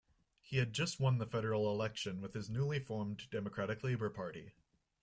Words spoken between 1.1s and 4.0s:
the Federal Election with his newly formed Democratic